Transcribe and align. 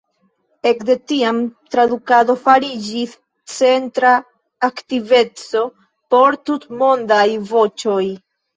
Ekde 0.67 0.93
tiam 1.11 1.41
tradukado 1.75 2.35
fariĝis 2.45 3.13
centra 3.57 4.15
aktiveco 4.71 5.65
por 6.17 6.41
Tutmondaj 6.51 7.25
Voĉoj. 7.55 8.05